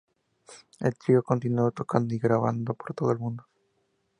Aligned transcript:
El 0.79 0.95
trío 0.97 1.21
continuó 1.21 1.69
tocando 1.69 2.15
y 2.15 2.17
grabando 2.17 2.73
por 2.73 2.95
todo 2.95 3.11
el 3.11 3.19
mundo. 3.19 3.45